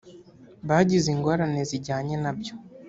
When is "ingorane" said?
1.15-1.61